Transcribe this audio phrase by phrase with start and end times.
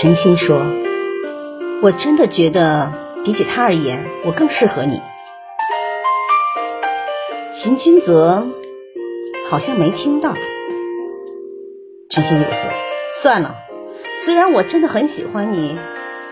[0.00, 0.62] 陈心说
[1.84, 2.90] ：“我真的觉得
[3.22, 5.02] 比起他而言，我更适合你。”
[7.52, 8.46] 秦君泽
[9.50, 10.32] 好像没听到。
[12.08, 12.70] 陈心有说，
[13.14, 13.56] 算了，
[14.24, 15.78] 虽然我真的很喜欢你，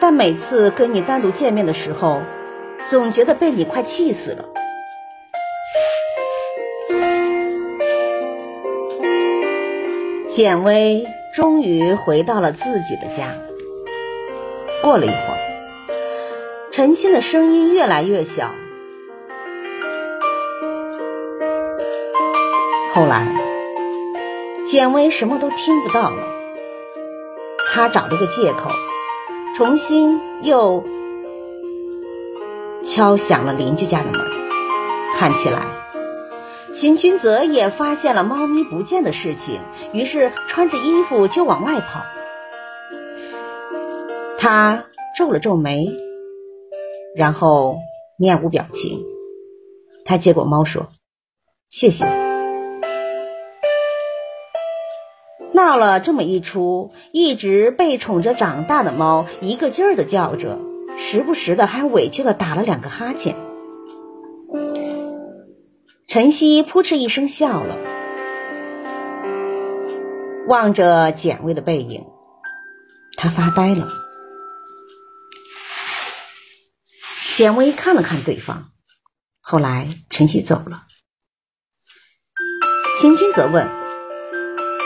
[0.01, 2.23] 但每次跟你单独见面的时候，
[2.87, 4.47] 总觉得被你快气死了。
[10.27, 13.35] 简薇终于回到了自己的家。
[14.83, 15.39] 过了一会儿，
[16.71, 18.53] 陈心的声音越来越小。
[22.95, 23.27] 后来，
[24.67, 26.23] 简薇什么都听不到了。
[27.71, 28.71] 他找了个借口，
[29.57, 30.85] 重新又
[32.83, 34.21] 敲响了邻居家的门。
[35.17, 35.67] 看起来，
[36.73, 39.61] 秦君泽也发现了猫咪不见的事情，
[39.93, 42.03] 于是穿着衣服就往外跑。
[44.41, 44.87] 他
[45.17, 45.89] 皱了皱眉，
[47.17, 47.79] 然后
[48.17, 49.05] 面无表情。
[50.05, 50.87] 他接过猫说
[51.69, 52.07] ：“谢谢。”
[55.53, 60.61] 闹了这么一出，一直被宠着长大的猫一个劲儿的叫着，
[60.97, 63.35] 时不时的还委屈的打了两个哈欠。
[66.07, 67.77] 晨曦扑哧一声笑了，
[70.47, 72.07] 望着简薇的背影，
[73.17, 73.89] 他发呆了。
[77.39, 78.73] 简薇看了看对方，
[79.41, 80.83] 后来晨曦走了。
[83.01, 83.69] 秦君则问：“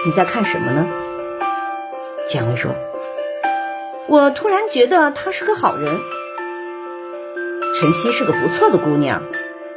[0.04, 0.86] 你在看什么呢？”
[2.28, 2.74] 简薇说
[4.06, 5.98] ：“我突然觉得他是个好人。
[7.80, 9.22] 晨曦是个不错的姑娘，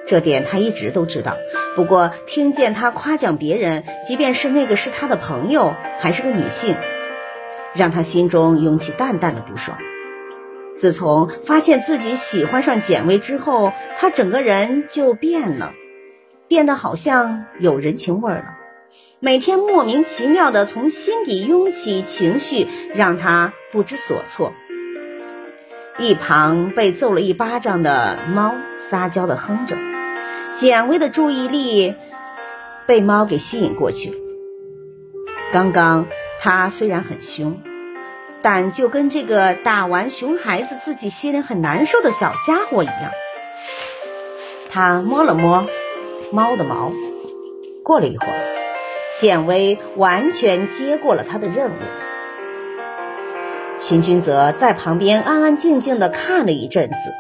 [0.06, 1.38] 这点他一直都知道。
[1.78, 6.76] 不过听见他夸奖别人，即便是那个是他的朋友，还是个女性，
[7.74, 9.78] 让他心中涌起淡淡的不爽。”
[10.76, 15.74] 自从发现自己喜欢上简薇之后，他整个人就变了，
[16.48, 18.58] 变得好像有人情味了。
[19.20, 24.54] 每天莫名其妙的从心底涌起情绪，让他不知所措。
[25.98, 29.78] 一旁被揍了一巴掌的猫撒娇的哼着，
[30.54, 31.96] 简薇的注意力
[32.86, 34.14] 被猫给吸引过去。
[35.54, 36.08] 刚刚
[36.42, 37.62] 他虽然很凶。
[38.48, 43.12] 但就跟这个打完熊孩子自己心里很难受的小家伙一样，
[44.70, 45.66] 他摸了摸
[46.32, 46.92] 猫的毛。
[47.84, 48.38] 过了一会儿，
[49.20, 51.74] 简薇完全接过了他的任务。
[53.80, 57.14] 秦君泽在旁边安安静静的看了一阵子，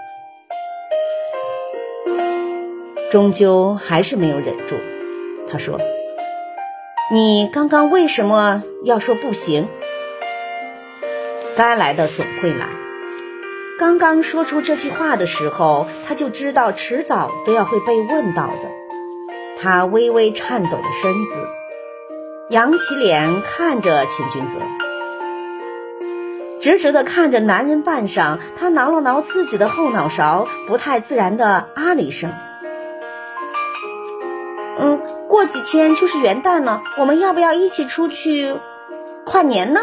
[3.10, 4.76] 终究还是没有忍住。
[5.50, 5.80] 他说
[7.12, 9.68] ：“你刚刚为什么要说不行？”
[11.56, 12.68] 该来的总会来。
[13.78, 18.72] 刚刚说出这句话的时候，他就知道迟早都要会被问到的。
[19.62, 21.48] 他微微颤抖的身子，
[22.50, 24.60] 扬起脸看着秦君泽，
[26.62, 32.34] 直直的看着男人半晌，他挠了挠自己的后脑勺，不太自然的啊了一声
[34.80, 38.56] ：“嗯，过几天就是元旦了，我们要不要一起出去
[39.26, 39.82] 跨年呢？”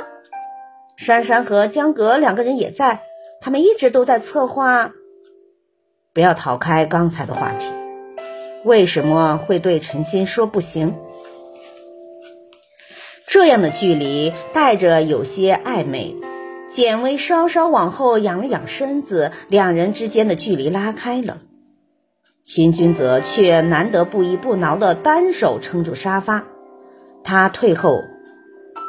[0.97, 3.03] 珊珊和江格两个人也在，
[3.41, 4.93] 他们一直都在策划。
[6.15, 7.73] 不要逃开刚才的话题，
[8.65, 10.95] 为什么会对陈心说不行？
[13.27, 16.17] 这样的距离带着有些暧昧。
[16.69, 21.39] 简薇稍稍往后仰了仰身子，两人之间的距离拉开了。
[22.45, 26.45] 秦君泽却难得不依不挠的单手撑住沙发，
[27.25, 28.01] 他退后，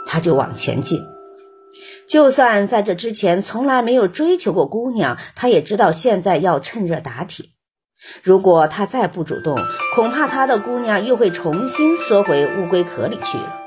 [0.08, 1.00] 他就往前进。
[2.08, 7.48] 就算在这之前从来没有追求过姑娘，他也知道现在要趁热打铁。
[8.22, 9.58] 如果他再不主动，
[9.96, 13.60] 恐怕他的姑娘又会重新缩回乌龟壳里去了。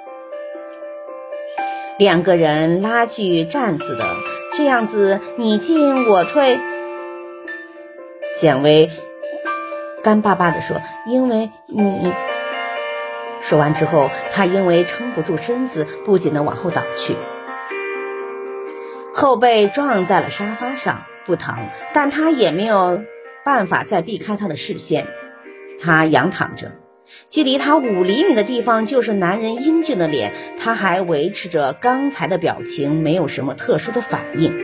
[1.99, 4.05] 两个人拉锯战似的，
[4.53, 6.61] 这样子你进我退。
[8.39, 8.91] 简薇
[10.03, 10.77] 干巴巴地说
[11.09, 12.13] ：“因为你……”
[13.41, 17.17] 说完之后，他因为撑不住身子，不仅的往后倒去。
[19.17, 21.57] 后背撞在了沙发上，不疼，
[21.95, 23.01] 但他也没有
[23.47, 25.07] 办法再避开他的视线。
[25.81, 26.73] 他仰躺着，
[27.31, 34.55] 距离他五厘米的地方就是男人英俊的脸，他还维持着刚才的表情，没有什么特殊的反应。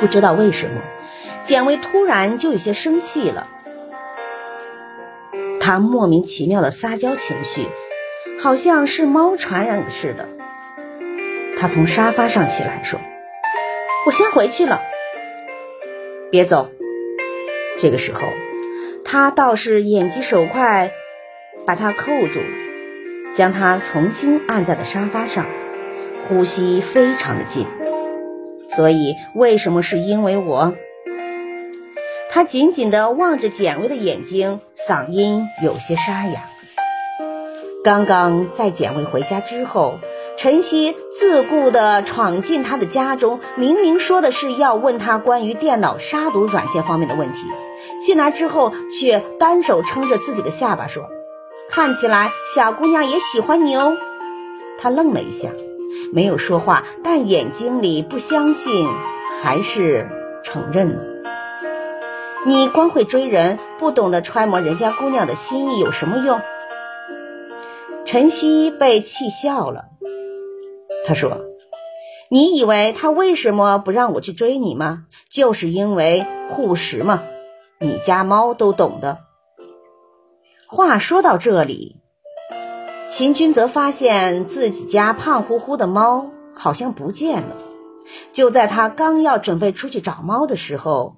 [0.00, 0.82] 不知道为什么，
[1.44, 3.46] 简薇突然就有些生气了。
[5.60, 7.68] 他莫名其妙的撒娇情绪，
[8.40, 10.28] 好像是猫传染的似的。
[11.58, 13.00] 他从沙发上起来说
[14.04, 14.82] ：“我先回去了。
[16.30, 16.70] 别走。
[17.78, 18.20] 这个时候，
[19.04, 20.92] 他倒是眼疾手快，
[21.66, 22.40] 把他扣住，
[23.34, 25.46] 将他重新按在了沙发上，
[26.28, 27.66] 呼吸非常的近。
[28.68, 30.74] 所以，为什么是因为我？
[32.28, 36.50] 他紧紧地望着简薇的眼睛，嗓音有些沙哑。
[37.84, 39.98] 刚刚在简薇回家之后，
[40.36, 47.40] 晨曦自顾地闯进他的家中，明明说的是要问他关于电脑杀毒软件方面的问题，
[48.02, 51.08] 进来之后却单手撑着自己的下巴说
[51.72, 53.96] ：“看起来小姑娘也喜欢你哦。”
[54.78, 55.48] 他愣了一下，
[56.12, 58.88] 没有说话，但眼睛里不相信
[59.42, 60.06] 还是
[60.44, 61.02] 承认了。
[62.44, 66.42] 你光会追人，不懂得揣摩人家姑娘的心意，有什么用？
[68.04, 69.86] 晨曦被气笑了。
[71.04, 71.40] 他说
[72.30, 75.04] ：“你以为他为什么不让我去追你吗？
[75.30, 77.22] 就是因为护食嘛，
[77.80, 79.18] 你家猫都懂的。”
[80.68, 81.96] 话说到这里，
[83.08, 87.56] 秦军则发现自己家胖乎乎的猫好像不见了。
[88.32, 91.16] 就在他刚要准备出去找猫的时候，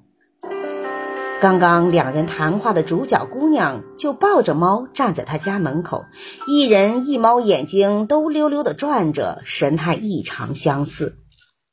[1.40, 6.04] 刚刚两人谈话的主角姑娘就抱着猫站在他家门口，
[6.48, 11.18] 一人一猫眼睛都溜溜的转着，神态异常相似。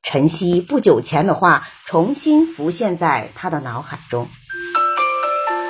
[0.04, 4.28] 晨曦不久前的话重新浮现在他的脑海中，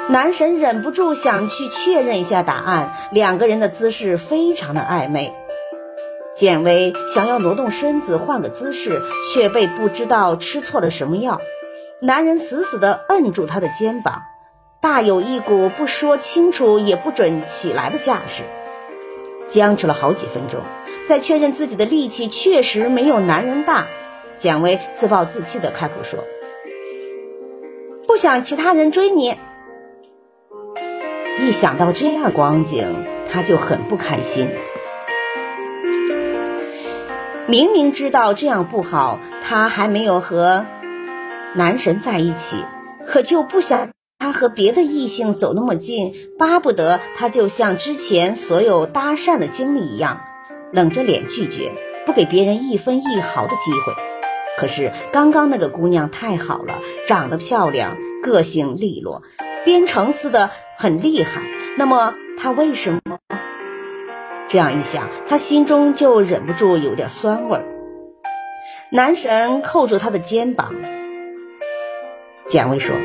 [0.09, 3.09] 男神忍不住想去确认一下答案。
[3.13, 5.33] 两个人的姿势非常的暧昧，
[6.36, 9.01] 简薇想要挪动身子换个姿势，
[9.33, 11.39] 却被不知道吃错了什么药。
[12.01, 14.24] 男人死死地摁住她的肩膀，
[14.81, 18.44] 大有一股不说清楚也不准起来的架势。
[19.47, 20.59] 僵持了好几分钟，
[21.07, 23.88] 在确认自己的力气确实没有男人大，
[24.36, 26.19] 简薇自暴自弃地开口说
[28.07, 29.38] ：“不想其他人追你。”
[31.39, 34.50] 一想到这样光景，他就很不开心。
[37.48, 40.65] 明明知道这样不好，他还没有和。
[41.56, 42.57] 男神在一起，
[43.07, 50.19] 可就不想他和别的异性走那么近，巴不得他就像之前所有搭讪的经历一样，
[50.74, 51.72] 冷着脸拒绝，
[52.06, 53.94] 不给别人一分一毫的机会。
[54.57, 59.22] 可是刚刚那个姑娘太好了，长得漂亮，个性利落，
[59.63, 61.42] 编程似的很厉害。
[61.78, 63.00] 那么他为什么？
[64.50, 67.66] 这样一想，他心中就忍不住有点酸味儿。
[68.92, 70.74] 男神扣住他的肩膀。
[72.47, 72.95] 简薇说：“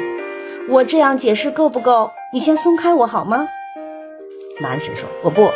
[0.68, 2.10] 我这样解释够不够？
[2.32, 3.48] 你先松开我好吗？”
[4.60, 5.50] 男神说：“我不。”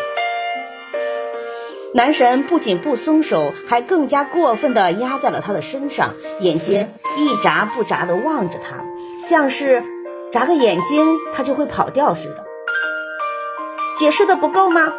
[1.92, 8.84] 男神不仅不松手，还更加过分的压在了他的身上，眼睛一眨不眨的望着他，
[9.20, 9.84] 像是
[10.32, 12.44] 眨个眼睛他就会跑掉似的。
[13.98, 14.92] 解释的不够吗？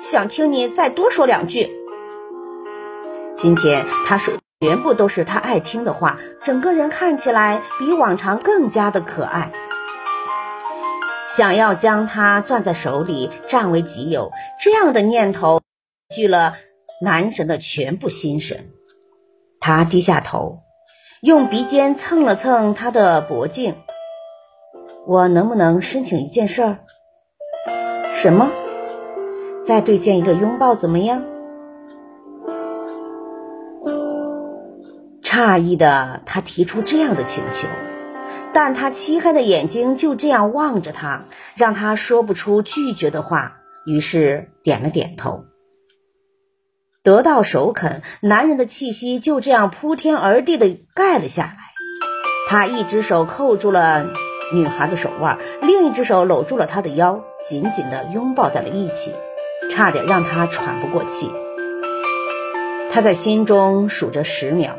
[0.00, 1.70] 想听你再多说两句。
[3.34, 4.34] 今天他说。
[4.62, 9.52] 全部都是他爱听的话，整个人看起来比往常更加的可爱。
[11.26, 15.62] 想要将他攥在手里，占为己有，这样的念头
[16.14, 16.56] 聚了
[17.00, 18.68] 男神的全部心神。
[19.60, 20.58] 他低下头，
[21.22, 23.76] 用鼻尖蹭了蹭他的脖颈。
[25.06, 26.78] 我能不能申请一件事儿？
[28.12, 28.50] 什么？
[29.64, 31.24] 再对见一个拥抱怎么样？
[35.40, 37.66] 诧异的他提出这样的请求，
[38.52, 41.24] 但他漆黑的眼睛就这样望着他，
[41.56, 43.56] 让他说不出拒绝的话。
[43.86, 45.44] 于是点了点头。
[47.02, 51.56] 得到首肯，男人的气息就这样铺天而地的盖了下来。
[52.50, 54.08] 他一只手扣住了
[54.52, 59.14] 女孩的手腕，另一只手搂住了她的腰，紧紧的拥抱在了一起，
[59.70, 61.32] 差点让他喘不过气。
[62.92, 64.76] 他在心中数着十秒。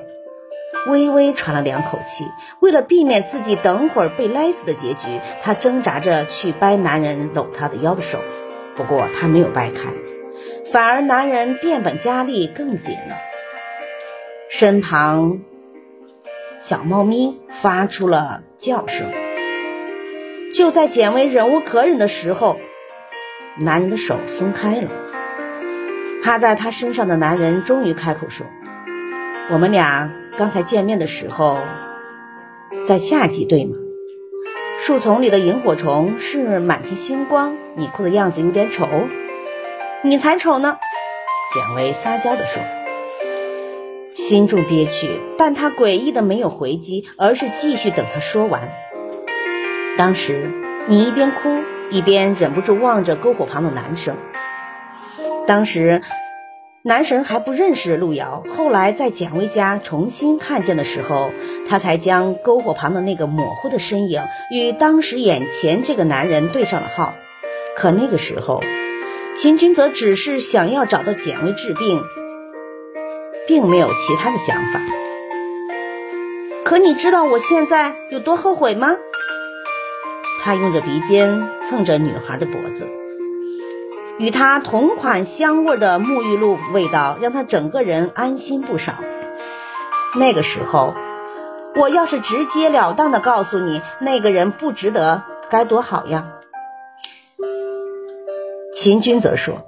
[0.87, 2.25] 微微喘了两口气，
[2.59, 8.19] 为了避免自己等会儿被勒死的结局，他挣扎着去掰男人搂她的腰的手，
[8.75, 9.93] 不过他没有掰开，
[10.71, 13.15] 反而男人变本加厉更紧了。
[14.49, 15.41] 身旁
[16.59, 19.11] 小猫咪发出了叫声。
[20.53, 22.57] 就在简薇忍无可忍的时候，
[23.57, 24.89] 男人的手松开了，
[26.23, 28.47] 趴在他身上的男人终于开口说
[29.53, 31.59] ：“我们俩。”刚才见面的时候，
[32.85, 33.75] 在夏季对吗？
[34.79, 38.87] 树丛里的萤火虫是满天星光，你哭的样子有点丑。
[40.03, 40.77] 你才丑呢！
[41.53, 42.63] 简薇撒娇地说。
[44.15, 48.69] 心中憋屈，但他诡异的没有回击，而是继续等他说完。
[49.97, 50.49] 当时
[50.87, 51.59] 你一边哭
[51.91, 54.15] 一边忍不住望着篝火旁的男生。
[55.45, 56.01] 当时
[56.83, 61.31] 男神还不认识路遥，后来在简薇家重新看见的时候，
[61.67, 67.13] 他才将篝火旁的那个模糊的身影与当时眼前这个男人对上了号。
[67.75, 68.61] 可那个时候，
[69.35, 72.01] 秦君则只是想要找到简薇治病。
[73.47, 74.79] 并没有其他的想法。
[76.63, 78.95] 可你知道我现在有多后悔吗？
[80.43, 82.87] 他用着鼻尖蹭着女孩的脖子，
[84.21, 88.93] 与他同款香味的沐浴露味道让他整个人安心不少。
[90.15, 90.93] 那个时候，
[91.75, 96.33] 我要是直截了当的告诉你那个人不值得，该多好呀！
[98.75, 99.65] 秦军则说。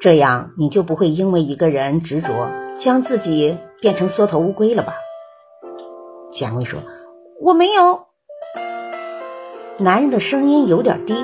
[0.00, 4.94] 这样你就不会因为一个人执着，将自己变成缩头乌龟了吧？
[6.32, 6.80] 蒋薇说
[7.42, 8.06] ：“我没有。”
[9.76, 11.14] 男人的声音有点低，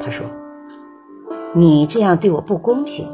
[0.00, 0.26] 他说
[1.54, 3.10] ：“你这样对我不公平。”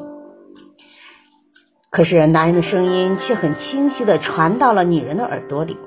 [1.91, 5.79] 可是男人的声音却很清晰的传到了女人的耳朵里。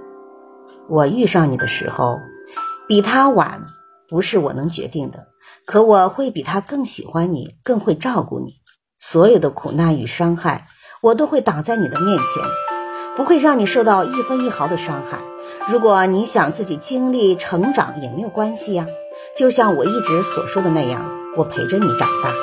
[0.90, 2.18] 我遇上你的时候，
[2.88, 3.66] 比他晚，
[4.10, 5.28] 不是我能决定的。
[5.66, 8.56] 可我会比他更喜欢你，更会照顾你。
[8.98, 10.68] 所有的苦难与伤害，
[11.02, 12.44] 我都会挡在你的面前，
[13.16, 15.20] 不会让你受到一分一毫的伤害。
[15.70, 18.88] 如果你想自己经历成长，也没有关系呀。
[19.38, 21.06] 就像我一直所说的那样，
[21.38, 22.34] 我陪着你长大。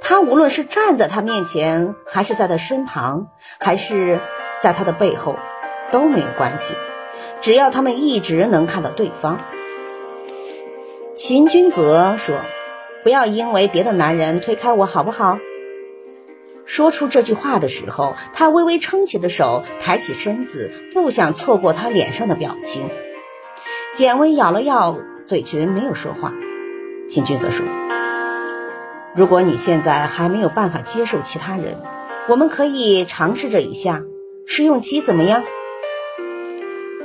[0.00, 4.20] 他无论是站在他面前，还是在他身旁，还是
[4.62, 5.36] 在他的背后，
[5.90, 6.74] 都没有关系，
[7.40, 9.38] 只要他们一直能看到对方。
[11.14, 12.36] 秦君泽说。
[13.04, 15.38] 不要因为别的男人推开我，好不好？
[16.66, 22.90] 说出这句话的时候，他微微撑起的手，抬起身子，不想错过他脸上的表情。
[23.94, 26.32] 简薇咬了咬嘴唇，没有说话。
[27.08, 27.64] 秦君则说
[29.16, 31.80] ：“如果你现在还没有办法接受其他人，
[32.28, 34.02] 我们可以尝试着一下
[34.46, 35.42] 试用期，怎么样？”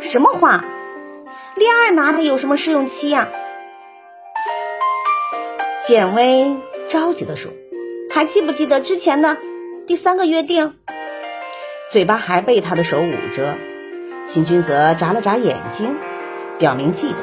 [0.01, 0.65] 什么话？
[1.55, 3.29] 恋爱哪里有什么试用期呀？
[5.87, 6.57] 简薇
[6.89, 7.51] 着急地说
[8.11, 9.37] ：“还记不记得之前的
[9.87, 10.73] 第三个约定？”
[11.91, 13.55] 嘴巴还被他的手捂着。
[14.25, 15.95] 秦君泽眨了眨眼睛，
[16.59, 17.17] 表明记得。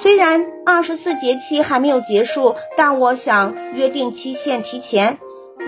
[0.00, 5.18] 虽然二十四节气还没有结束，但我想约定期限提前。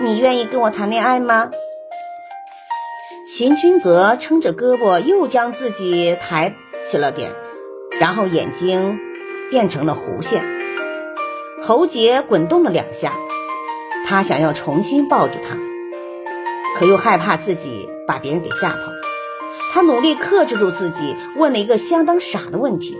[0.01, 1.49] 你愿意跟我谈恋爱吗？
[3.27, 6.53] 秦君泽撑着胳膊，又将自己抬
[6.85, 7.31] 起了点，
[7.99, 8.99] 然后眼睛
[9.49, 10.45] 变成了弧线。
[11.63, 13.13] 喉结滚动了两下，
[14.05, 15.57] 他想要重新抱住她，
[16.77, 18.77] 可又害怕自己把别人给吓跑。
[19.73, 22.97] 他努力克制住自己，问了一个相当傻的问题：“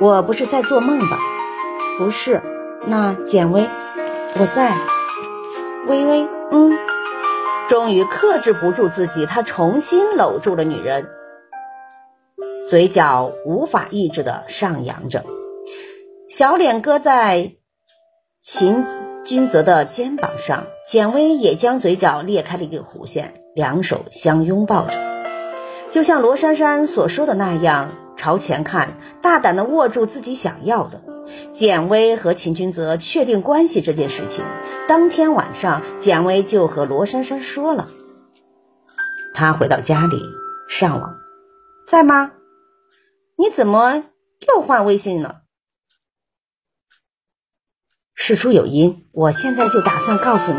[0.00, 1.18] 我不是在做梦吧
[1.98, 2.42] ？”“不是。
[2.86, 3.68] ”“那简薇，
[4.38, 4.74] 我在。
[5.86, 6.78] ”“微微，嗯。”
[7.68, 11.06] 终于克制不住自己，他重新搂住了女人，
[12.68, 15.24] 嘴角无法抑制的上扬着。
[16.28, 17.52] 小脸搁在
[18.40, 18.84] 秦
[19.24, 24.98] 君泽的肩膀上，简薇也将嘴角裂开了一个弧线，两手相拥抱着，
[25.90, 27.90] 就像罗珊珊所说的那样，
[28.20, 31.02] 朝前看，大胆的握住自己想要的。
[31.52, 34.44] 简薇和秦君泽确定关系这件事情，
[34.86, 37.88] 当天晚上，简薇就和罗珊珊说了。
[39.32, 40.20] 他回到家里
[40.68, 41.14] 上网，
[41.88, 42.32] 在吗？
[43.38, 44.04] 你怎么
[44.46, 45.40] 又换微信了？
[48.14, 50.58] 事出有因，我现在就打算告诉你，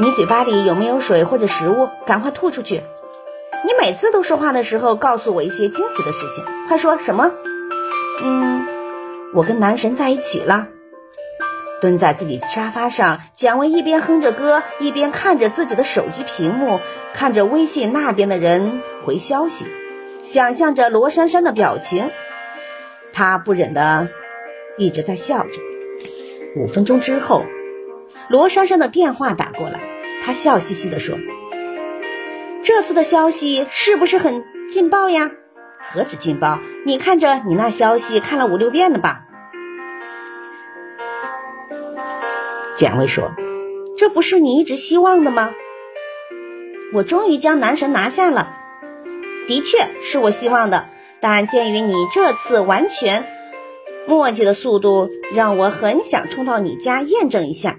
[0.00, 2.82] 你嘴巴里有没有水或者食物，赶快吐出去。
[3.64, 7.32] 你每次都说话的时候告诉我一些惊奇的事情，快说什么？
[8.22, 8.66] 嗯，
[9.34, 10.68] 我跟男神在一起了。
[11.80, 16.80] 蹲在自己沙发上，蒋薇一边哼着歌，一边看着自己的手机屏幕，
[17.14, 19.66] 看着微信那边的人回消息，
[20.22, 22.10] 想象着罗珊珊的表情，
[23.12, 24.08] 她不忍的
[24.78, 25.60] 一直在笑着。
[26.56, 27.44] 五分钟之后，
[28.28, 29.80] 罗珊珊的电话打过来，
[30.24, 31.16] 她笑嘻嘻地说
[32.62, 35.30] ：“这次的消息是不是很劲爆呀？
[35.80, 39.22] 何止劲爆，你看着你那消息看了五六遍了吧？”
[42.76, 43.32] 简薇说
[43.98, 45.52] ：“这不是你一直希望的吗？
[46.92, 48.54] 我终于将男神拿下了，
[49.46, 50.88] 的确是我希望的，
[51.20, 53.26] 但鉴于你这次完全……”
[54.06, 57.76] 墨迹的速度让我很想冲到你家验证一下。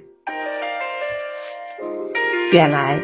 [2.51, 3.01] 原来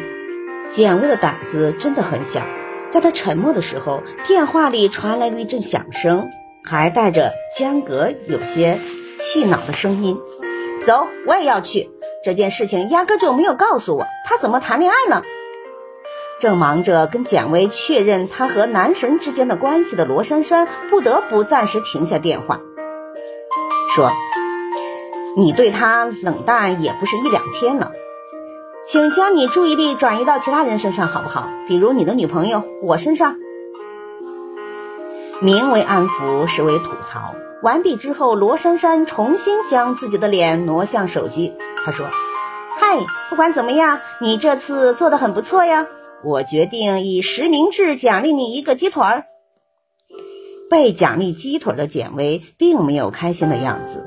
[0.70, 2.42] 简薇的胆子真的很小，
[2.88, 6.30] 在他沉默的时候，电话里传来了一阵响声，
[6.64, 8.78] 还带着江格有些
[9.18, 10.16] 气恼的声音
[10.86, 11.90] ：“走，我也要去。
[12.22, 15.22] 这件事情压根就没有告诉我，他怎么谈恋爱呢？”
[16.40, 22.60] 正忙着跟简薇确认他和男神之间的关系的罗珊珊，不得不暂时停下电话，
[23.94, 24.12] 说
[25.36, 27.90] ：“你对他冷淡也不是一两天了。”
[28.92, 31.48] 请将你注意力转移到其他人身上，好不好？
[31.68, 33.36] 比如你的女朋友，我身上。
[35.40, 37.36] 名为安抚，实为吐槽。
[37.62, 41.52] 完毕之后，罗珊珊重新将自己的脸挪向手机。
[41.84, 42.08] 她说
[42.80, 45.86] ：“嗨，不管怎么样，你这次做的很不错呀。
[46.24, 49.26] 我决定以实名制奖励你一个鸡腿儿。”
[50.68, 54.04] 被奖励鸡腿的简薇并没有开心的样子，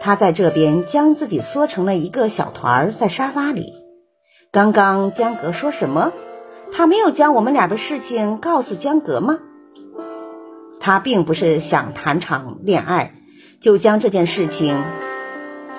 [0.00, 3.83] 她在这边将自己缩成了一个小团儿，在沙发里。
[4.54, 6.12] 刚刚江格说什么？
[6.70, 9.40] 他没有将我们俩的事情告诉江格吗？
[10.78, 13.14] 他并不是想谈场恋爱，
[13.60, 14.84] 就将这件事情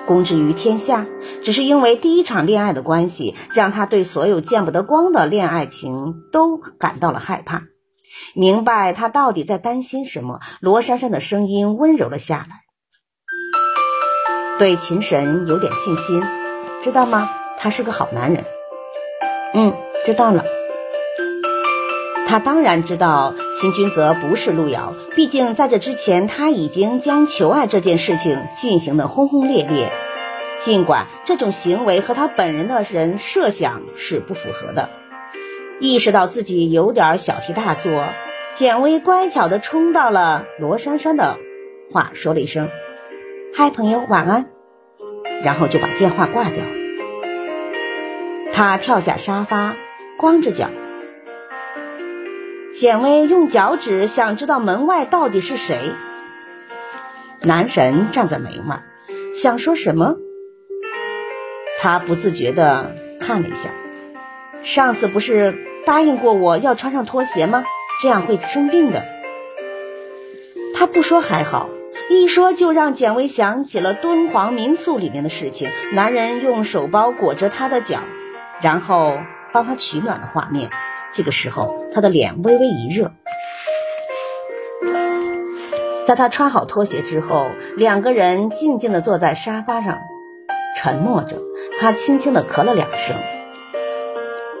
[0.06, 1.06] 公之于天下，
[1.42, 7.62] 只是因为第一场恋爱的关系，让他对所有见不得光的恋爱情都感到了害怕。
[8.34, 12.60] 明白他到底在担心什么，罗珊珊的声音温柔了下来，
[14.58, 16.22] 对秦神有点信心，
[16.82, 17.30] 知道吗？
[17.56, 18.44] 他是个好男人。
[19.58, 19.72] 嗯，
[20.04, 20.44] 知道了。
[22.28, 29.90] 他当然知道秦君泽不是路遥，毕竟在这之前他已经将求爱这件事情进行的轰轰烈烈。
[30.58, 34.90] 尽管这种行为和他本人的人设想是不符合的，
[35.80, 38.04] 意识到自己有点小题大做，
[38.52, 41.38] 简薇乖巧的冲到了罗珊珊的
[41.92, 42.68] 话，说了一声
[43.56, 44.50] ：“嗨，朋友，晚安。”
[45.42, 46.62] 然后就把电话挂掉。
[48.56, 49.76] 他跳下沙发，
[50.16, 50.70] 光着脚。
[52.72, 55.92] 简薇用脚趾想知道门外到底是谁。
[57.42, 58.82] 男神站在门外，
[59.34, 60.16] 想说什么。
[61.82, 63.68] 他不自觉地看了一下，
[64.62, 67.62] 上次不是答应过我要穿上拖鞋吗？
[68.00, 69.04] 这样会生病的。
[70.74, 71.68] 他不说还好，
[72.08, 78.00] 一说就让简薇想起了敦煌民宿里面的事情，男人用手包裹着她的脚。
[78.62, 79.18] 然后
[79.52, 80.70] 帮他取暖的画面，
[81.12, 83.12] 这个时候他的脸微微一热。
[86.04, 89.98] 在他穿好拖鞋之后，两个人静静地坐在沙发上，
[90.76, 91.38] 沉默着。
[91.80, 93.16] 他轻轻地咳了两声。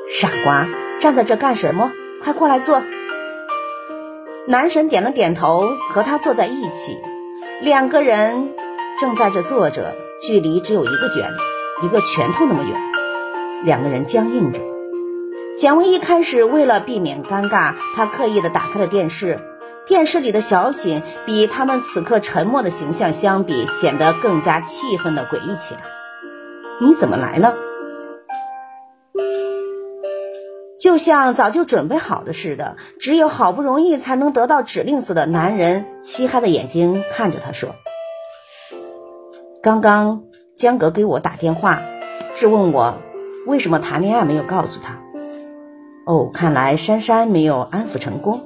[0.08, 0.66] 傻瓜，
[1.00, 1.92] 站在这干什么？
[2.22, 2.82] 快过来坐。
[4.48, 6.98] 男神点了点头，和他坐在一起。
[7.60, 8.50] 两个人
[9.00, 11.30] 正在这坐着，距离只有一个卷，
[11.84, 12.95] 一个拳头那么远。
[13.66, 14.60] 两个人僵硬着。
[15.58, 19.40] 简薇一开始为了避免尴尬，他刻意的打开了电视。
[19.86, 25.80] 电视里的小醒比他们此刻沉默的形象相比，显得更加气愤的诡异起来。
[26.80, 27.56] 你怎么来了？
[30.78, 35.26] 就像早就准备好的似的，只有好不容易才能得到指令似的。
[35.26, 37.74] 男人漆黑的眼睛看着他说
[39.60, 40.22] ：“刚刚
[40.56, 41.82] 江格给我打电话，
[42.34, 42.98] 质问我。”
[43.46, 45.00] 为什么谈恋爱没有告诉他？
[46.04, 48.44] 哦，看来珊珊没有安抚成功，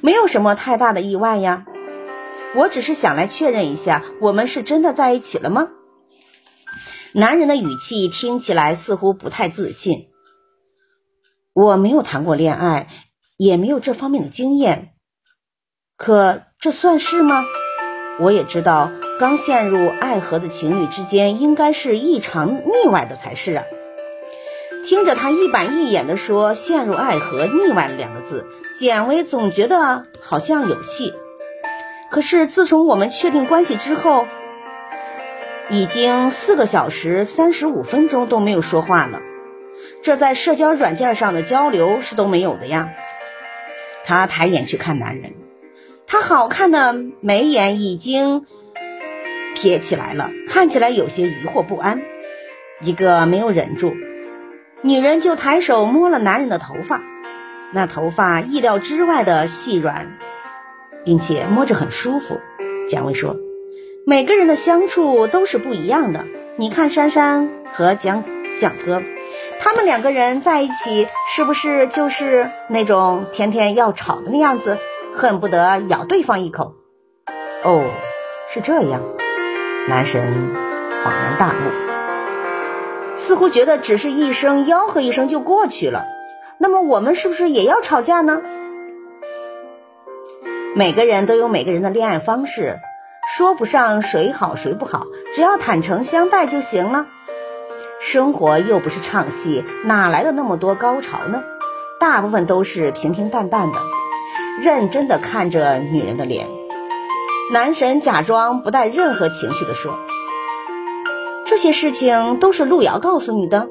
[0.00, 1.66] 没有什么太大的意外呀。
[2.54, 5.68] 我只是想来确认一下，我们是真的在一起了吗？
[7.12, 10.08] 男人的语气听起来似乎不太自信。
[11.52, 12.88] 我没有谈过恋爱，
[13.36, 14.90] 也没有这方面的经验。
[15.96, 17.44] 可这算是吗？
[18.20, 23.64] 我也知道，刚陷入爱河的情侣之间，应该是异常腻歪的才是啊。
[24.84, 31.12] 听着他一板一眼地说“陷入爱河”“腻歪”两个字，简薇总觉得好像有戏。
[32.10, 34.26] 可是自从我们确定关系之后，
[35.68, 39.20] 已经四个小时三十五分钟都没有说话了，
[40.02, 42.88] 这在社交软件上的交流是都没有的呀。
[44.04, 45.34] 他抬眼去看男人，
[46.06, 48.46] 他好看的眉眼已经
[49.54, 52.00] 撇起来了，看起来有些疑惑不安。
[52.80, 53.92] 一个没有忍住。
[54.82, 57.02] 女人就抬手摸了男人的头发，
[57.72, 60.16] 那头发意料之外的细软，
[61.04, 62.40] 并且摸着很舒服。
[62.88, 63.36] 蒋薇说
[64.06, 66.24] ：“每个人的相处都是不一样的。
[66.56, 68.22] 你看珊珊和蒋
[68.60, 69.02] 蒋哥，
[69.60, 74.78] 他们两个人在一起，是不是就是那种天天要吵的那样子，
[75.12, 76.74] 恨不得咬对方一口？”
[77.64, 77.90] 哦，
[78.48, 79.02] 是这样。
[79.88, 80.22] 男神
[81.04, 81.87] 恍然大悟。
[83.18, 86.06] 似乎觉得只是一声吆喝一声就过去了。
[86.56, 88.40] 那么我们是不是也要吵架呢？
[90.74, 92.78] 每个人都有每个人的恋爱方式，
[93.36, 95.04] 说不上谁好谁不好，
[95.34, 97.06] 只要坦诚相待就行了。
[98.00, 101.42] 生活又不是唱戏，哪来的那么多高潮呢？
[102.00, 103.78] 大部分都是平平淡淡的。
[104.60, 106.48] 认真的看着女人的脸，
[107.52, 109.96] 男神假装不带任何情绪的说
[111.48, 113.68] ：“这些事情都是路遥告诉你的。”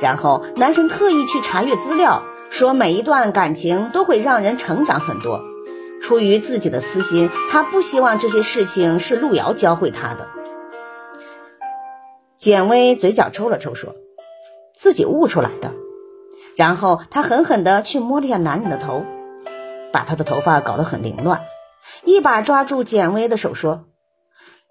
[0.00, 5.40] 然后男神特意去查阅资料，说每一段感情都会让人成长很多。
[6.00, 10.28] 出于自己的私心，他不希望这些事情是路遥教会他的。
[12.36, 13.96] 简薇嘴角抽了抽，说
[14.76, 15.72] 自己悟出来的。
[16.54, 19.04] 然后他狠狠地去摸了一下男人的头，
[19.92, 21.40] 把他的头发搞得很凌乱，
[22.04, 23.86] 一把抓住简薇的手说：“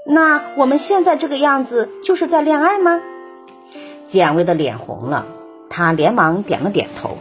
[0.08, 3.02] 那我们现在这个样子就是在恋爱吗？”
[4.08, 5.26] 简薇的脸红了，
[5.70, 7.18] 她连忙点了点头。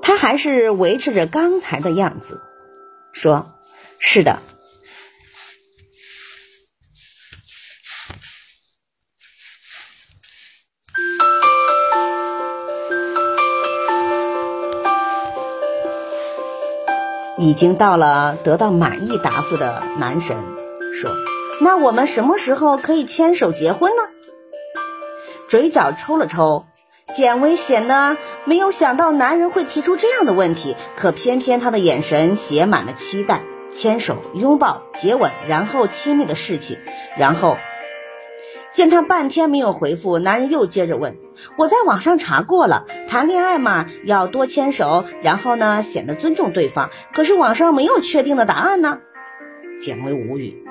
[0.00, 2.40] 他还是维持着刚才的样子，
[3.12, 3.52] 说
[3.98, 4.38] ：“是的。”
[17.38, 20.36] 已经到了得到满意答复的男神
[20.92, 21.10] 说
[21.60, 24.02] ：“那我们什么时候可以牵手结婚呢？”
[25.48, 26.64] 嘴角抽了抽，
[27.14, 33.42] 简薇显得没有想到男人会提出这样的问题，可偏偏他的眼神写满了期待。
[33.72, 36.78] 牵手、拥抱、接吻，然后亲密的事情，
[37.18, 37.56] 然后。
[38.76, 41.16] 见他半天没有回复，男人又接着问
[41.56, 46.90] ：“我在网上查过了，谈恋爱嘛，要多牵手，然后呢显得尊重对方。
[47.14, 48.98] 可是网上没有确定的答案呢。”
[49.80, 50.62] 简薇无语，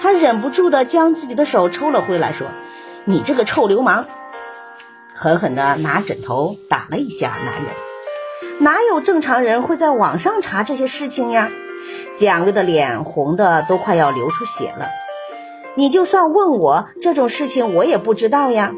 [0.00, 2.46] 他忍不住的将自己的手抽了回来，说
[3.04, 4.06] ：“你这个臭流氓！”
[5.14, 7.66] 狠狠的拿枕头打了一下男人。
[8.60, 11.50] 哪有正常人会在网上查这些事情呀？
[12.16, 14.86] 简薇的脸红的都快要流出血了。
[15.74, 18.74] 你就算问我这种事情，我也不知道呀。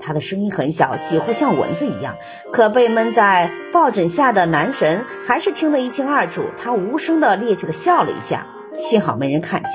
[0.00, 2.14] 他的声音很小，几乎像蚊子一样。
[2.52, 6.44] 可被闷在抱枕下的男神还是听得一清二楚。
[6.56, 9.72] 他无声的趔趄的笑了一下，幸好没人看见。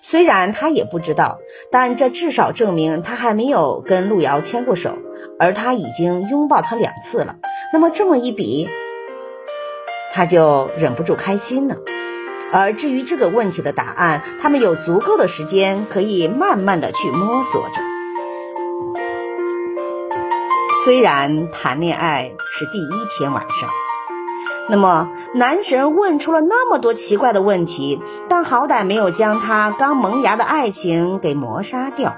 [0.00, 1.38] 虽然他也不知道，
[1.70, 4.96] 但这至少证明他还没有跟路遥牵过手，
[5.40, 7.36] 而他已经拥抱他两次了。
[7.72, 8.68] 那么这么一比，
[10.12, 11.76] 他就忍不住开心了。
[12.52, 17.80] 而至于这个问题的答案，他们有足够的时间可以慢慢的去摸索着。
[20.84, 23.70] 虽然谈恋爱是第一天晚上，
[24.68, 32.16] 那么男神问出了那么多奇怪的问题，但好歹没有将他刚萌芽的爱情给磨杀掉。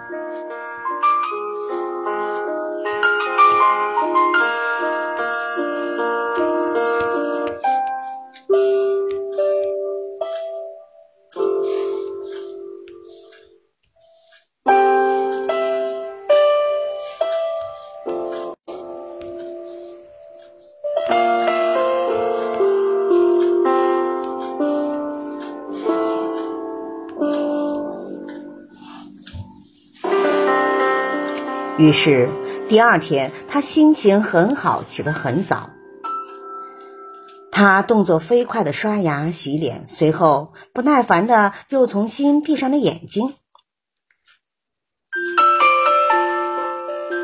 [31.85, 32.31] 于是
[32.67, 35.69] 第二天，他心情很好，起得很早。
[37.53, 43.35] 他动作飞快的刷牙洗脸，随后不耐烦的又重新闭上了眼睛。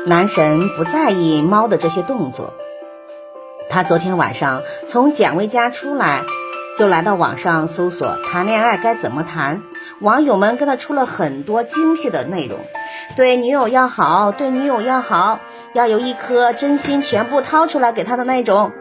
[0.05, 2.53] 男神不在意猫的这些动作。
[3.67, 6.21] 他昨天晚上从简薇家出来。
[6.77, 9.61] 就来到网上搜索谈恋爱该怎么谈，
[9.99, 12.59] 网友们跟他出了很多精辟的内容，
[13.15, 15.41] 对女友要好，对女友要好，
[15.73, 18.71] 要有一颗真心全部掏出来给她的那种。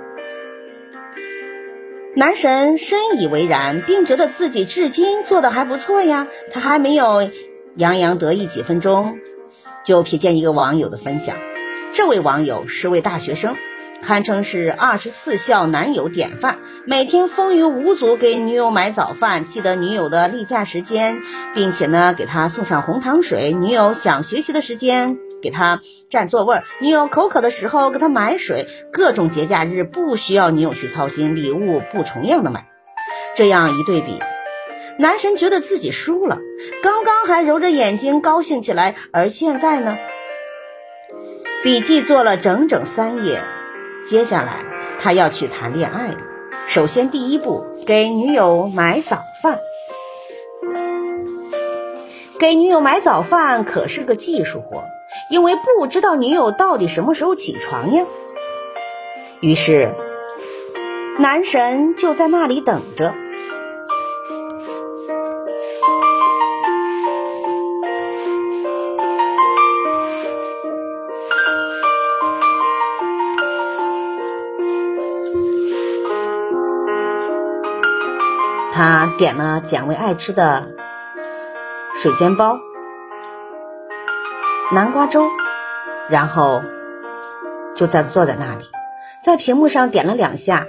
[2.14, 6.26] 男神深以为然，并觉得自己至今做的还不错呀。
[6.52, 7.30] 他还没有
[7.76, 9.18] 洋洋得意几分钟，
[9.84, 11.36] 就瞥见一个网友的分享，
[11.92, 13.56] 这位网友是位大学生。
[14.02, 21.20] 堪称是二十四孝男友典范，每天风雨无阻给女友买早饭，记得女友的例假时间，
[21.54, 23.52] 并且呢给她送上红糖水。
[23.52, 28.66] 女友想学习的时间给她占座位，女友口渴的时候给她买水。
[28.90, 32.66] 各种节假日不需要女友去操心，礼物不重样的买。
[33.36, 34.18] 这样一对比，
[34.98, 36.38] 男神觉得自己输了。
[36.82, 39.98] 刚刚还揉着眼睛高兴起来，而现在呢，
[41.62, 43.42] 笔记做了整整三页。
[44.06, 44.64] 接下来
[45.00, 46.18] 他要去谈恋爱了。
[46.66, 49.58] 首先，第一步，给女友买早饭。
[52.38, 54.84] 给女友买早饭可是个技术活，
[55.30, 58.04] 因为不知道女友到底什么时候起床呀。
[59.40, 59.94] 于是，
[61.18, 63.14] 男神就在那里等着。
[78.72, 80.70] 他点了简薇爱吃的
[82.00, 82.56] 水煎包、
[84.72, 85.28] 南瓜粥，
[86.08, 86.62] 然后
[87.74, 88.64] 就在坐在那里，
[89.24, 90.66] 在屏幕上点了两下。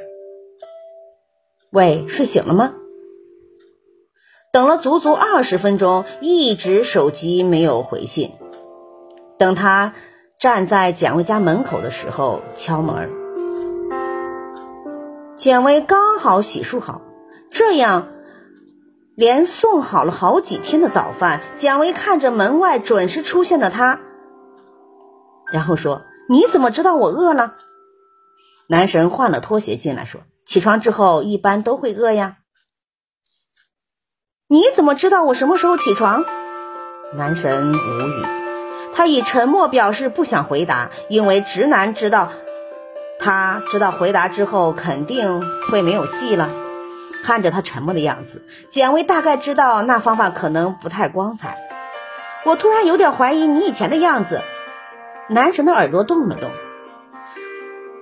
[1.72, 2.74] 喂，睡醒了吗？
[4.52, 8.34] 等了足足二十分钟，一直手机没有回信。
[9.38, 9.94] 等他
[10.40, 13.10] 站在简薇家门口的时候，敲门。
[15.38, 17.02] 简薇刚好洗漱好。
[17.52, 18.08] 这样，
[19.16, 24.00] 连送好了好几天的早饭，蒋薇看着门外准时出现的他，
[25.52, 27.56] 然后说：“你怎么知道我饿了？”
[28.68, 32.38] 男神换了拖鞋进来，说：“起床之后一般都会饿呀。”
[34.48, 36.24] 你怎么知道我什么时候起床？
[37.16, 38.26] 男神无语，
[38.94, 42.32] 他以沉默表示不想回答，因为直男知道，
[43.20, 46.50] 他知道回答之后肯定会没有戏了。
[47.24, 51.58] 看着他沉默的样子，简薇大概知道那方法可能不太光彩。
[52.46, 54.42] 我突然有点怀疑你以前的样子。
[55.30, 56.52] 男神的耳朵动了动。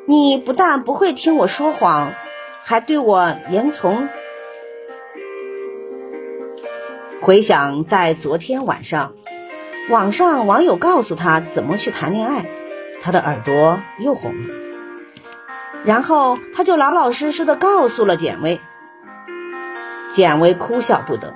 [0.08, 2.13] 你不但不会听我说谎，
[2.63, 4.10] 还对我言从。
[7.21, 9.13] 回想在昨天晚上，
[9.89, 12.49] 网上网友告诉他怎么去谈恋爱，
[13.03, 14.55] 他的耳朵又红了。
[15.86, 18.60] 然后他就老老实实的告诉了简薇。
[20.10, 21.36] 简薇哭笑不得，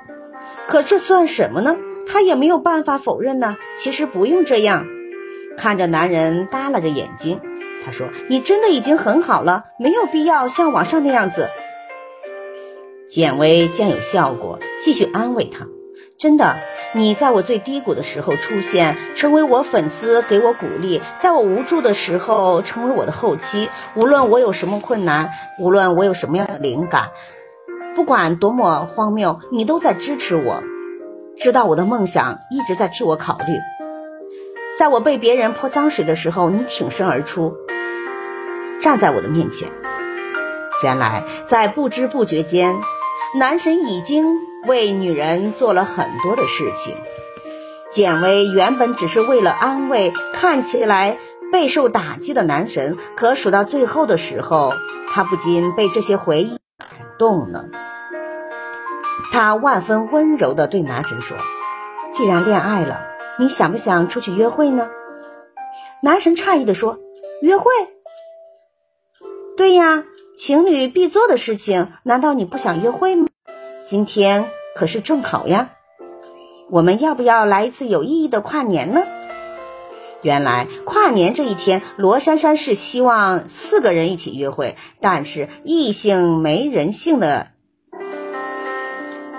[0.67, 1.75] 可这算什么呢？
[2.07, 3.55] 她也没有办法否认呢。
[3.77, 4.85] 其实不用这样。
[5.57, 7.39] 看着男人耷拉着眼睛，
[7.85, 11.49] 她说：“你真的已经很好了，没有必要像网上那样子。”
[13.07, 15.67] 简薇见有效果，继续安慰他
[16.17, 16.57] ：“真的，
[16.95, 23.69] 你在我最低谷的时候出现，成为我粉丝，给我鼓励；在我无助的时候，成为我的后期。
[23.95, 27.09] 无论我有什么困难，无论我有什么样的灵感。”
[27.95, 30.63] 不管多么荒谬，你都在支持我，
[31.37, 33.59] 知道我的梦想，一直在替我考虑。
[34.79, 37.55] 在我被别人泼脏水的时候，你挺身而出，
[38.81, 39.69] 站在我的面前。
[40.83, 42.75] 原来，在不知不觉间，
[43.37, 44.25] 男神已经
[44.67, 46.97] 为女人做了很多的事情。
[47.91, 51.19] 简薇原本只是为了安慰看起来
[51.51, 54.73] 备受打击的男神，可数到最后的时候，
[55.11, 57.65] 她不禁被这些回忆感动了。
[59.31, 61.37] 他万分温柔地对男神说
[62.13, 63.01] ：“既然恋爱了，
[63.39, 64.89] 你想不想出去约会呢？”
[66.01, 66.99] 男神诧异地说
[67.41, 67.71] ：“约会？
[69.55, 70.03] 对呀，
[70.35, 73.27] 情侣必做的事情，难道你不想约会吗？
[73.83, 75.71] 今天可是正好呀，
[76.69, 79.03] 我们要不要来一次有意义的跨年呢？”
[80.21, 87.47] 原来跨年这一天，罗珊珊是希望四个人一起约会，但是异性没人性的。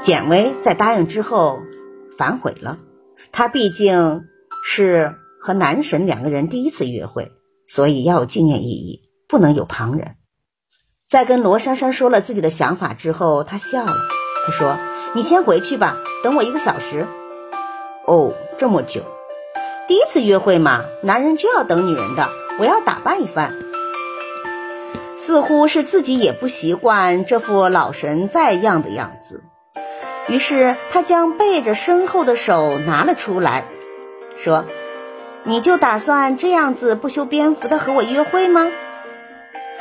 [0.05, 1.61] 简薇在答应之后
[2.19, 2.77] 反悔了，
[3.33, 4.27] 她毕竟
[4.63, 7.33] 是和男神两个人第一次约会，
[7.67, 10.17] 所以要有纪念意义，不能有旁人。
[11.09, 13.95] 在跟罗珊珊说了自己的想法之后，她笑了，
[14.47, 14.77] 她说
[15.17, 17.07] ：“你先回去吧，等我一个小时。”
[18.07, 19.01] 哦，这么久，
[19.89, 22.29] 第一次约会嘛，男人就要等女人的，
[22.61, 23.55] 我要打扮一番。
[25.17, 29.43] 似乎是自己也不习惯这副老神在样的样子。
[30.29, 33.67] 于是他将背着身后的手拿了出来，
[34.39, 34.65] 说
[35.45, 38.69] ：“你就打算这样子不修边幅的和我约会吗？”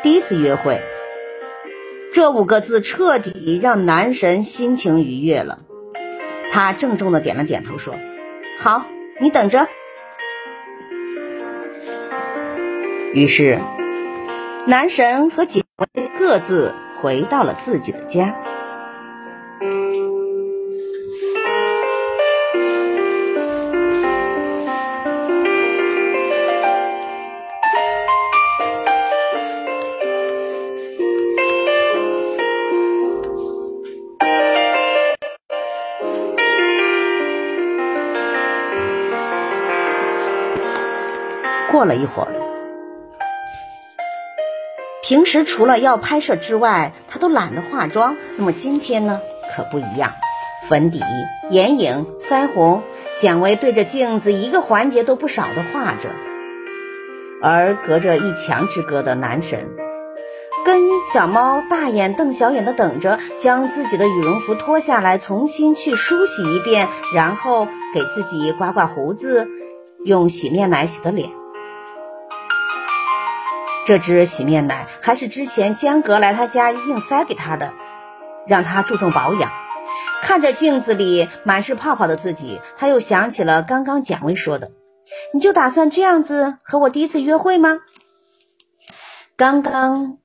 [0.04, 0.82] 第一次约会，
[2.14, 5.60] 这五个字彻底让男神心情愉悦了。
[6.52, 7.96] 他郑重的点了点头，说
[8.60, 8.86] ：“好，
[9.22, 9.70] 你等着。”
[13.14, 13.60] 于是，
[14.68, 15.64] 男神和姐
[16.20, 18.36] 各自回到了自己的家。
[41.84, 42.32] 过了一会儿，
[45.04, 48.16] 平时除了要拍摄之外，他都懒得化妆。
[48.38, 49.20] 那么今天呢，
[49.54, 50.14] 可不一样。
[50.70, 51.02] 粉底、
[51.50, 52.84] 眼影、腮红，
[53.18, 56.08] 蒋薇对着镜子一个环节都不少的画着。
[57.42, 59.72] 而隔着一墙之隔的男神，
[60.64, 60.80] 跟
[61.12, 69.50] 小猫大眼瞪小眼的等着，将自己的羽绒服脱下来，重新去梳洗一遍，然后给自己刮刮胡子，
[70.06, 71.30] 用洗面奶洗的脸。
[73.86, 77.74] 这支洗面奶还是之前江格来他家硬塞给他的，
[78.48, 79.52] 让他注重保养。
[80.22, 84.72] 看着镜子里满是泡泡的自己，他又想起了刚刚蒋薇说的。
[85.34, 87.80] 你就打算这样子和我第一次约会吗？
[89.36, 90.18] 刚刚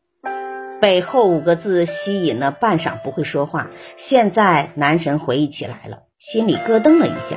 [0.80, 7.36] 被后五个字吸引了半晌不会说话，现在男神回忆起来了，心里咯噔了一下。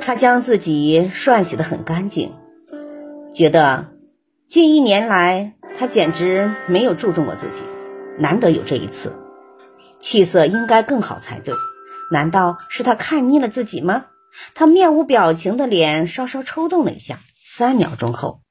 [0.00, 2.34] 他将自己涮洗的很干净，
[3.34, 3.86] 觉得
[4.46, 7.64] 近一年来他简直没有注重过自己，
[8.18, 9.14] 难得有这一次，
[9.98, 11.54] 气色应该更好才对。
[12.10, 14.04] 难道是他看腻了自己吗？
[14.54, 18.42] 他面无表情的脸稍稍抽动了一下，三秒钟后，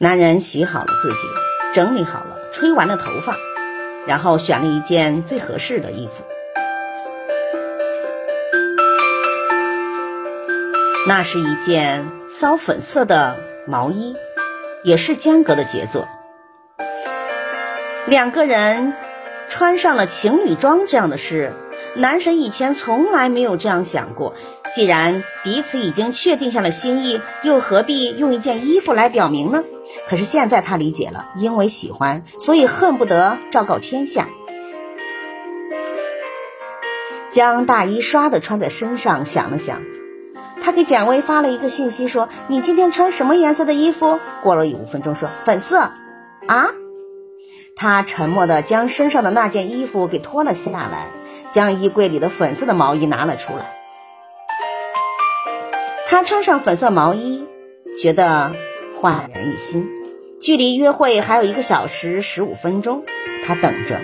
[0.00, 1.18] 男人洗好了自己，
[1.72, 3.36] 整理好了，吹完了头发，
[4.08, 6.24] 然后选了一件最合适的衣服。
[11.06, 14.16] 那是一件骚粉色的毛衣，
[14.82, 16.08] 也是江格的杰作。
[18.06, 18.94] 两个人
[19.48, 21.52] 穿上了情侣装这样的事。
[21.94, 24.34] 男神以前从来没有这样想过，
[24.74, 29.62] 既然彼此已经确定下了心意，又何必用一件衣服来表明呢？
[30.08, 34.28] 可是现在他理解了，因为喜欢，所以恨不得昭告天下。
[37.28, 39.82] 将大衣唰的穿在身上，想了想，
[40.62, 45.90] 他给蒋薇发了一个信息，说：“你今天穿什么颜色的衣服？”过了有五分钟，说：“粉色。”
[46.46, 46.68] 啊？
[47.76, 51.08] 他沉默的将身上的那件衣服给脱了下来。
[51.50, 53.74] 将衣柜里的粉色的毛衣拿了出来，
[56.08, 57.46] 他穿上粉色毛衣，
[58.00, 58.52] 觉得
[59.00, 59.86] 焕然一新。
[60.40, 63.04] 距离约会还有一个小时十五分钟，
[63.44, 64.00] 他等着。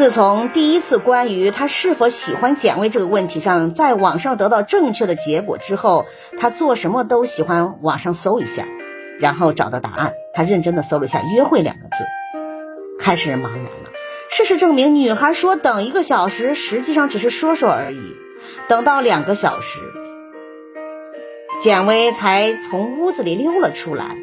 [0.00, 6.06] 自从第一次关于他是否喜欢简薇这个问题上在网上得到正确的结果之后，
[6.38, 8.64] 他做什么都喜欢网上搜一下，
[9.18, 10.14] 然后找到答案。
[10.32, 12.06] 他认真的搜了一下“约会”两个字，
[12.98, 13.90] 开始茫然了。
[14.30, 18.16] 事实证明，女孩说等一个小时，实际上只是说说而已。
[18.68, 19.80] 等到两个小时，
[21.60, 24.16] 简薇才从屋子里溜了出来。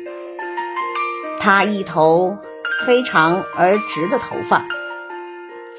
[1.39, 2.35] 她一头
[2.83, 4.65] 黑长而直的头发，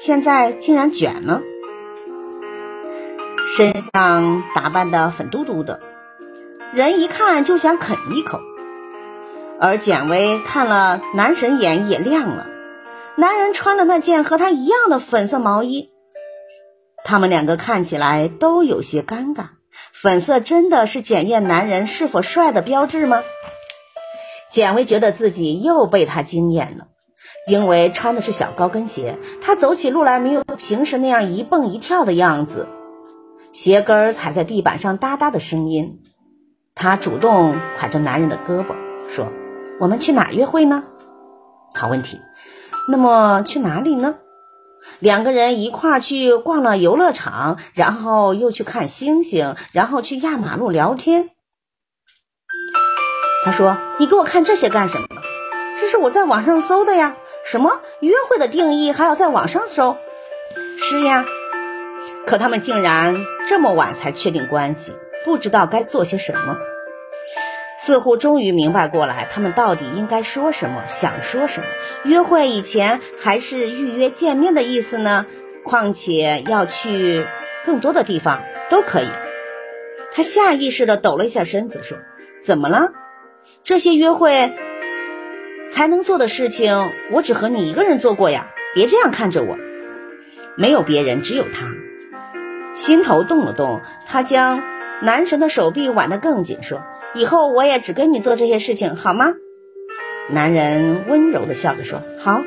[0.01, 1.41] 现在竟然卷了，
[3.57, 5.81] 身上打扮的粉嘟嘟的，
[6.73, 8.39] 人一看就想啃一口。
[9.59, 12.47] 而简薇看了男神眼也亮了。
[13.17, 15.89] 男人穿了那件和他一样的粉色毛衣，
[17.03, 19.47] 他们两个看起来都有些尴尬。
[19.91, 23.21] 粉色真的是检验男人是否帅的标志吗？
[24.49, 26.87] 简薇觉得自己又被他惊艳了，
[27.47, 32.67] 因为穿的是小高跟鞋，他走起路来没有平时那样一蹦一跳的样子，
[33.53, 36.01] 鞋跟儿踩在地板上哒哒的声音。
[36.75, 38.75] 他主动挎着男人的胳膊
[39.07, 39.31] 说
[39.79, 40.83] ：“我们去哪约会呢？”
[41.73, 42.19] 好问题。
[42.87, 44.15] 那么去哪里呢？
[44.99, 51.29] 两个人一块儿去逛了游乐场，然后又去看星星，然后去压马路聊天。
[53.43, 55.07] 他说：“你给我看这些干什么？
[55.77, 57.15] 这是我在网上搜的呀。
[57.51, 59.97] 什么约会的定义还要在网上搜？
[60.77, 61.25] 是呀。
[62.27, 63.15] 可他们竟然
[63.47, 64.93] 这么晚才确定关系，
[65.25, 66.57] 不知道该做些什么。”
[67.79, 71.65] 似乎终于明白过来，他们到底应该说什么，想说什么。
[72.03, 75.25] 约会以前还是预约见面的意思呢？
[75.65, 77.25] 况且要去
[77.65, 79.09] 更多的地方都可以。
[80.11, 81.97] 他下意识的抖了一下身子，说
[82.43, 82.91] ：“怎么了？
[83.63, 84.53] 这些约会
[85.71, 88.47] 才能做的事情，我只和你一个人做过呀！
[88.75, 89.57] 别这样看着我，
[90.55, 91.67] 没有别人，只有他。”
[92.73, 94.61] 心头动了动，他将
[95.01, 96.81] 男神的手臂挽得更紧，说。
[97.15, 99.33] 以后我也只跟你做这些事情，好吗？
[100.29, 102.41] 男人温柔的笑着说：“好。”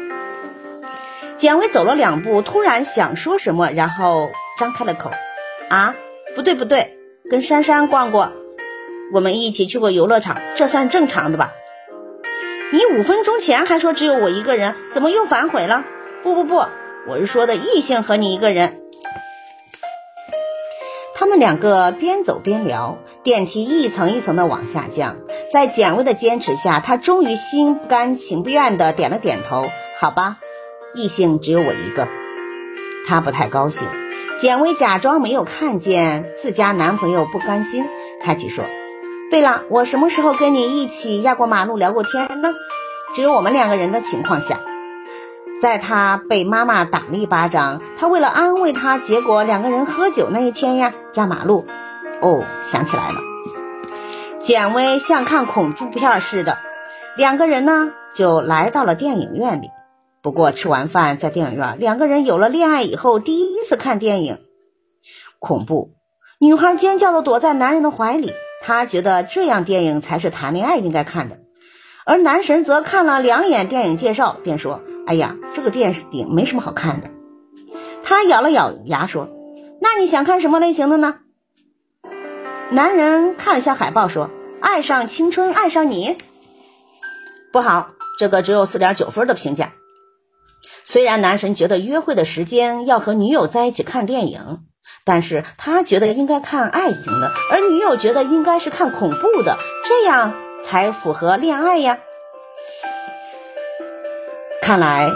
[1.35, 5.11] 简薇走了两步，突然想说什么，然后张开了口
[5.69, 5.97] ：“啊，
[6.37, 6.97] 不对不对，
[7.29, 8.31] 跟珊珊逛过，
[9.13, 11.51] 我们一起去过游乐场，这算正常的吧？
[12.73, 15.85] 你五分钟前还说只有我一个人，怎么又反悔了？
[16.23, 16.55] 不不不，
[17.07, 18.79] 我是说的异性和你一个人。”
[21.15, 25.19] 他们两个边走边聊，电梯一层一层的往下降。
[25.53, 29.67] 在简薇的坚持下，他终于心不甘情不愿的点了点头
[30.01, 30.39] ：“好吧，
[30.95, 32.09] 异性只有我一个。
[33.07, 33.87] 他不太高兴。
[34.39, 37.85] 简薇假装没有看见自家男朋友不甘心，
[38.25, 38.65] 开启说
[39.33, 42.51] ：“对了，我什么时候跟你一起压过马路聊过天呢？
[43.15, 44.61] 只有我们两个人的情况下，
[45.63, 51.65] 在他被妈妈打了一巴掌，他为了安慰他，结果两个人喝酒那一天呀，压马路。
[52.21, 53.21] 哦，想起来了，
[54.39, 56.59] 简薇像看恐怖片似的，
[57.17, 59.71] 两个人呢就来到了电影院里。”
[60.23, 64.41] 不过吃完饭在电影院，两个人有了恋爱以后第一次看电影，
[65.39, 65.95] 恐怖，
[66.39, 71.39] 女孩尖叫的躲在男人的怀里，他觉得这样电影才是谈恋爱应该看的，
[72.07, 77.11] 而男神则看了两眼电影介绍，便说：“哎呀，这个电影没什么好看的。”
[78.05, 79.29] 他咬了咬牙说
[79.83, 81.17] ：“那你想看什么类型的呢？”
[82.71, 84.31] 男人看了下海报说
[84.63, 86.17] ：“爱上青春，爱上你。”
[87.53, 89.73] 不好，这个只有四点九分的评价。
[90.85, 94.61] 虽然男神觉得约会的时间要和女友在一起看电影，
[95.05, 101.99] 但是他觉得应该看爱情的，而女友觉得应该是看恐怖的，这样才符合恋爱呀。
[104.61, 105.11] 看来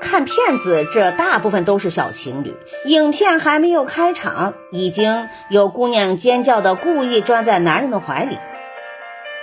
[0.00, 8.38] 看片子这大部分都是小情侣，影片还没有开场，已经有姑娘尖叫的故意钻在男人的怀里，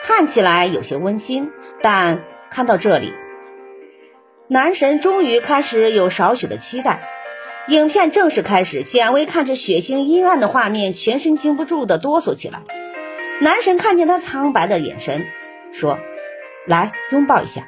[0.04, 1.52] 看起来有些温馨，
[1.82, 3.14] 但看到这里。
[4.50, 7.02] 男神终于开始有少许的期待，
[7.70, 8.84] 影片正式开始。
[8.84, 12.64] 简薇看着血腥阴暗的画面，全身禁不住的哆嗦起来。
[13.42, 15.28] 男神看见她苍白的眼神，
[15.72, 16.00] 说
[16.66, 17.68] ：“来，拥抱一下。”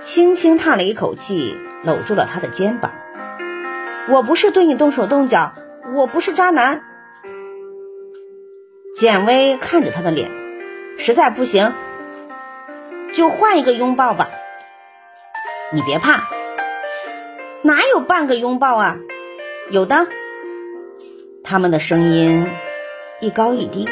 [0.00, 2.92] 轻轻叹了一口气，搂住了他的肩膀。
[4.08, 5.52] 我不是对你动手动脚，
[5.94, 6.82] 我不是渣男。
[8.96, 10.30] 简薇看着他的脸，
[10.96, 11.74] 实在不行，
[13.12, 14.30] 就换一个拥抱吧。
[15.72, 16.26] 你别怕，
[17.62, 18.96] 哪有半个拥抱啊？
[19.70, 20.06] 有的。
[21.44, 22.46] 他们的声音
[23.20, 23.88] 一高一低。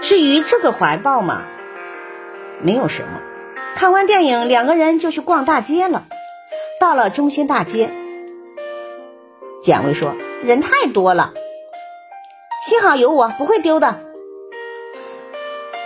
[0.00, 1.44] 至于这个怀抱嘛，
[2.60, 3.20] 没有什么。
[3.74, 6.04] 看完电影，两个人就去逛大街了。
[6.78, 7.90] 到了中心大街，
[9.62, 11.32] 简薇说：“人太多了，
[12.68, 14.00] 幸好有我，不会丢的。”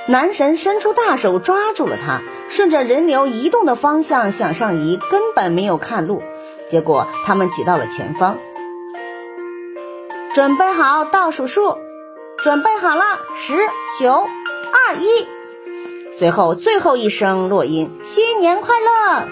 [0.09, 2.23] 男神伸出大手抓住了他。
[2.49, 6.23] 顺着人流移动的方向向上移，根本没有看路。
[6.69, 8.39] 结果他们挤到了前方。
[10.33, 11.77] 准备好倒数数，
[12.39, 13.03] 准备好了，
[13.35, 13.57] 十
[13.99, 15.27] 九二一。
[16.13, 19.29] 随后最后一声落音：“新年快乐！”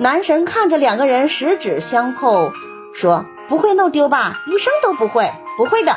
[0.00, 2.52] 男神看着两个人十指相扣，
[2.94, 4.40] 说：“不会弄丢吧？
[4.46, 5.92] 一声都不会，不会的。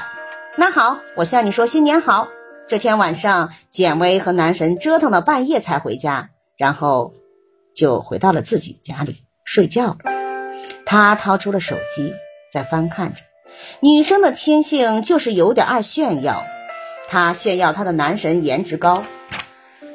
[0.58, 2.28] 那好，我向你说新年好。”
[2.66, 7.14] 这天晚上，简薇和男神折腾到半夜才回家，然后
[7.76, 9.98] 就回到了自己家里睡觉了。
[10.86, 12.14] 他掏出了手机，
[12.54, 13.22] 在翻看着。
[13.82, 16.46] 女生的天性就是有点爱炫耀，
[17.10, 19.04] 她炫耀她的男神颜值高，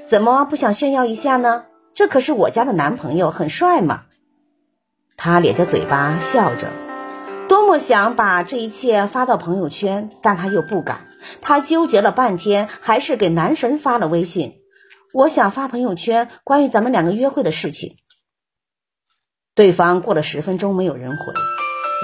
[0.04, 1.64] 怎么不想炫耀一下呢？
[1.94, 4.02] 这可是我家的男朋友，很帅嘛。
[5.16, 6.68] 她咧着嘴巴笑着。
[7.48, 11.07] 多么想把这一切发到朋友圈，但他又不敢。
[11.40, 14.54] 他纠结了半天，还是给男神发了微信。
[15.12, 17.96] 我想发朋友圈关于咱们两个约会的事情。
[19.54, 21.24] 对方过了十分钟没有人回，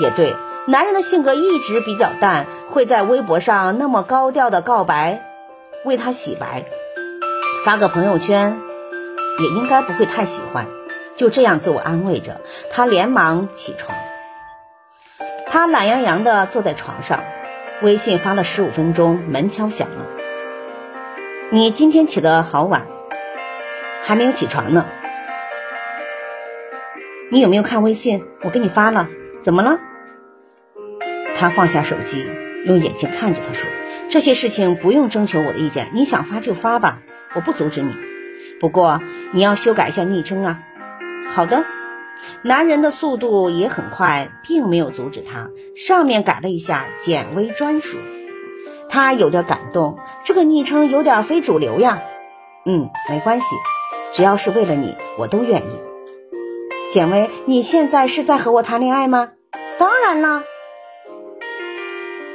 [0.02, 0.34] 也对，
[0.66, 5.22] 男人的性格一直比较淡，会在微博上那么高调的告白，
[5.84, 6.64] 为他洗白，
[7.64, 8.58] 发个朋友圈
[9.38, 10.66] 也应该不会太喜欢。
[11.14, 12.40] 就这样自我安慰着，
[12.72, 13.96] 他连忙起床。
[15.46, 17.22] 他懒洋洋的坐在床上，
[17.82, 20.06] 微信发了十五分钟，门敲响了。
[21.50, 22.86] 你今天起得好晚，
[24.02, 24.86] 还没有起床呢。
[27.30, 28.24] 你有没有看微信？
[28.42, 29.08] 我给你发了，
[29.40, 29.80] 怎么了？
[31.36, 32.24] 他放下手机，
[32.64, 33.68] 用眼睛看着他说
[34.08, 37.00] ：“这些事情不用征求我的意见，你想发就发吧，
[37.34, 37.92] 我不阻止你。
[38.60, 39.02] 不过
[39.32, 40.60] 你要修改一下昵称啊。”
[41.34, 41.64] 好的。
[42.42, 45.50] 男人的速度也很快，并没有阻止他。
[45.76, 47.98] 上面改了一下“简薇专属”，
[48.88, 49.98] 他有点感动。
[50.24, 52.02] 这个昵称有点非主流呀。
[52.66, 53.46] 嗯，没关系，
[54.12, 55.80] 只要是为了你，我都愿意。
[56.90, 59.30] 简薇，你现在是在和我谈恋爱吗？
[59.78, 60.42] 当然了。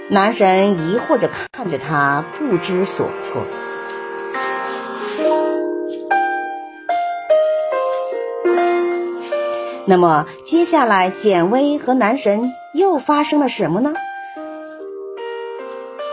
[0.10, 3.44] 男神疑惑着看着他，不知所措。
[9.90, 13.94] 那么接下来，简薇和男神又发生了什么呢？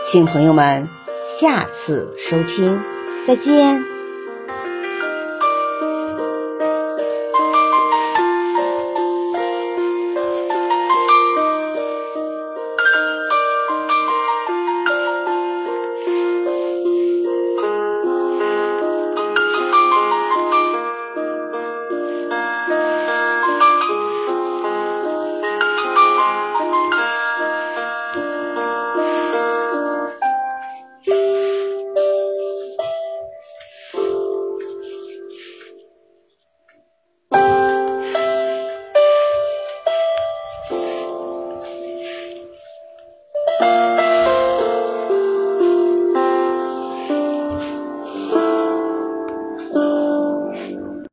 [0.03, 0.89] 请朋友们
[1.39, 2.81] 下次收听，
[3.27, 3.96] 再见。